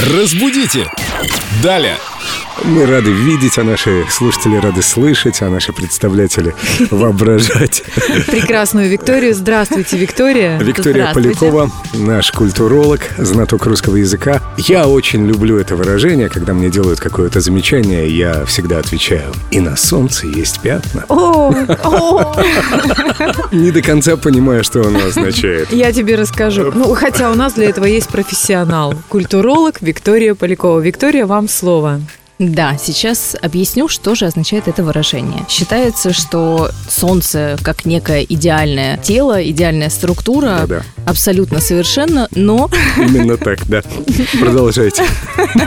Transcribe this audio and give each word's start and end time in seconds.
Разбудите! 0.00 0.90
Далее! 1.62 1.98
Мы 2.64 2.86
рады 2.86 3.10
видеть, 3.10 3.58
а 3.58 3.64
наши 3.64 4.04
слушатели 4.10 4.56
рады 4.56 4.82
слышать, 4.82 5.40
а 5.42 5.48
наши 5.48 5.72
представлятели 5.72 6.54
воображать. 6.90 7.82
Прекрасную 8.26 8.88
Викторию. 8.88 9.34
Здравствуйте, 9.34 9.96
Виктория. 9.96 10.58
Виктория 10.58 11.08
Здравствуйте. 11.10 11.38
Полякова, 11.40 11.70
наш 11.94 12.30
культуролог, 12.30 13.00
знаток 13.18 13.66
русского 13.66 13.96
языка. 13.96 14.40
Я 14.58 14.86
очень 14.86 15.26
люблю 15.26 15.58
это 15.58 15.76
выражение, 15.76 16.28
когда 16.28 16.52
мне 16.52 16.70
делают 16.70 17.00
какое-то 17.00 17.40
замечание, 17.40 18.08
я 18.08 18.44
всегда 18.44 18.78
отвечаю. 18.78 19.32
И 19.50 19.58
на 19.60 19.74
солнце 19.76 20.26
есть 20.26 20.60
пятна. 20.60 21.04
О, 21.08 21.52
о, 21.84 22.36
Не 23.52 23.70
до 23.70 23.82
конца 23.82 24.16
понимаю, 24.16 24.62
что 24.62 24.82
оно 24.86 25.04
означает. 25.06 25.72
я 25.72 25.92
тебе 25.92 26.14
расскажу. 26.16 26.70
Ну, 26.74 26.94
хотя 26.94 27.30
у 27.30 27.34
нас 27.34 27.54
для 27.54 27.70
этого 27.70 27.86
есть 27.86 28.08
профессионал. 28.08 28.94
Культуролог 29.08 29.80
Виктория 29.80 30.34
Полякова. 30.34 30.80
Виктория, 30.80 31.26
вам 31.26 31.48
слово. 31.48 32.00
Да, 32.50 32.76
сейчас 32.76 33.36
объясню, 33.40 33.88
что 33.88 34.16
же 34.16 34.26
означает 34.26 34.66
это 34.66 34.82
выражение. 34.82 35.46
Считается, 35.48 36.12
что 36.12 36.70
Солнце 36.88 37.56
как 37.62 37.84
некое 37.84 38.24
идеальное 38.28 38.96
тело, 38.96 39.40
идеальная 39.48 39.90
структура, 39.90 40.58
Да-да. 40.66 40.82
абсолютно 41.06 41.60
совершенно, 41.60 42.26
но, 42.32 42.68
Именно 42.96 43.36
так, 43.36 43.64
да. 43.68 43.82
Продолжайте. 44.40 45.04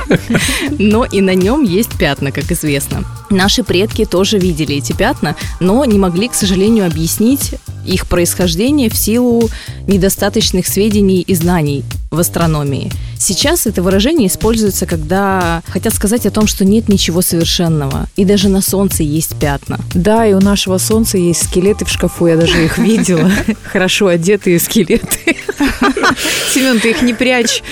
но 0.80 1.06
и 1.06 1.22
на 1.22 1.34
нем 1.34 1.64
есть 1.64 1.98
пятна, 1.98 2.34
как 2.34 2.52
известно. 2.52 3.06
Наши 3.30 3.64
предки 3.64 4.04
тоже 4.04 4.38
видели 4.38 4.76
эти 4.76 4.92
пятна, 4.92 5.38
но 5.62 5.86
не 5.86 5.98
могли, 5.98 6.28
к 6.28 6.34
сожалению, 6.34 6.88
объяснить 6.88 7.56
их 7.86 8.08
происхождение 8.08 8.90
в 8.90 8.98
силу 8.98 9.50
недостаточных 9.88 10.68
сведений 10.68 11.22
и 11.22 11.36
знаний 11.36 11.86
в 12.12 12.20
астрономии. 12.20 12.92
Сейчас 13.18 13.68
это 13.68 13.82
выражение 13.82 14.28
используется, 14.28 14.86
когда 14.86 15.62
хотят 15.68 15.94
сказать 15.94 16.26
о 16.26 16.32
том, 16.32 16.48
что 16.48 16.66
нет 16.66 16.90
ничего 16.90 17.22
совершенного, 17.22 18.08
и 18.16 18.26
даже 18.26 18.50
на 18.50 18.62
Солнце 18.62 19.04
есть 19.04 19.36
пятна. 19.40 19.80
Да, 19.94 20.26
и 20.26 20.34
у 20.34 20.40
нашего 20.40 20.78
солнца 20.78 21.18
есть 21.18 21.46
скелеты 21.46 21.86
в 21.86 21.90
шкафу, 21.90 22.28
я 22.28 22.38
даже 22.38 22.66
их 22.66 22.78
видела. 22.78 23.32
Хорошо 23.64 24.08
одетые 24.08 24.60
скелеты. 24.60 25.38
Семен, 26.54 26.80
ты 26.80 26.92
их 26.92 27.02
не 27.02 27.14
прячь. 27.14 27.64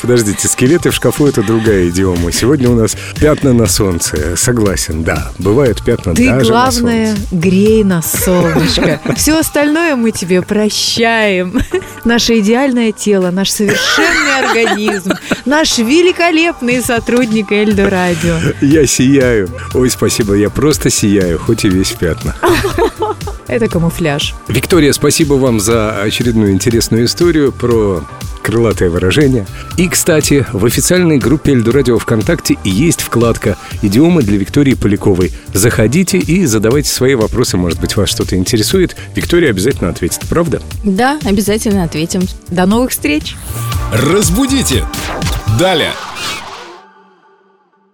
Подождите, 0.00 0.48
скелеты 0.48 0.90
в 0.90 0.94
шкафу 0.94 1.26
это 1.26 1.42
другая 1.42 1.88
идиома. 1.88 2.32
Сегодня 2.32 2.70
у 2.70 2.74
нас 2.74 2.96
пятна 3.18 3.52
на 3.52 3.66
солнце. 3.66 4.36
Согласен, 4.36 5.02
да. 5.02 5.32
Бывают 5.38 5.84
пятна 5.84 6.14
Ты, 6.14 6.28
даже 6.28 6.50
главное, 6.50 7.10
на 7.10 7.16
солнце. 7.16 7.36
грей 7.36 7.84
нас, 7.84 8.12
солнышко. 8.24 9.00
Все 9.16 9.38
остальное 9.38 9.96
мы 9.96 10.12
тебе 10.12 10.42
прощаем. 10.42 11.60
Наше 12.04 12.38
идеальное 12.38 12.92
тело, 12.92 13.30
наш 13.30 13.50
совершенный 13.50 13.89
организм, 13.98 15.12
наш 15.44 15.78
великолепный 15.78 16.82
сотрудник 16.82 17.52
Эльдо 17.52 17.88
Радио. 17.90 18.36
Я 18.60 18.86
сияю. 18.86 19.48
Ой, 19.74 19.90
спасибо, 19.90 20.34
я 20.34 20.50
просто 20.50 20.90
сияю, 20.90 21.38
хоть 21.38 21.64
и 21.64 21.68
весь 21.68 21.90
в 21.90 21.98
пятна. 21.98 22.34
Это 23.46 23.68
камуфляж. 23.68 24.34
Виктория, 24.48 24.92
спасибо 24.92 25.34
вам 25.34 25.58
за 25.58 26.02
очередную 26.02 26.52
интересную 26.52 27.06
историю 27.06 27.52
про 27.52 28.04
крылатое 28.50 28.90
выражение. 28.90 29.46
И, 29.76 29.88
кстати, 29.88 30.44
в 30.52 30.64
официальной 30.64 31.18
группе 31.18 31.52
Эльду 31.52 31.70
Радио 31.70 31.98
ВКонтакте 31.98 32.58
есть 32.64 33.00
вкладка 33.00 33.56
«Идиомы 33.80 34.22
для 34.22 34.38
Виктории 34.38 34.74
Поляковой». 34.74 35.30
Заходите 35.54 36.18
и 36.18 36.44
задавайте 36.46 36.90
свои 36.90 37.14
вопросы, 37.14 37.56
может 37.56 37.80
быть, 37.80 37.96
вас 37.96 38.08
что-то 38.08 38.34
интересует. 38.34 38.96
Виктория 39.14 39.50
обязательно 39.50 39.90
ответит, 39.90 40.22
правда? 40.28 40.60
Да, 40.82 41.20
обязательно 41.24 41.84
ответим. 41.84 42.22
До 42.48 42.66
новых 42.66 42.90
встреч! 42.90 43.36
Разбудите! 43.92 44.84
Далее! 45.58 45.92